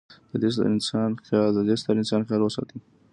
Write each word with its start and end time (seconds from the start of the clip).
د 0.29 0.31
د 0.41 0.43
ې 0.49 1.75
ستر 1.81 1.93
انسان 2.01 2.21
خیال 2.27 2.41
وساتي. 2.43 2.77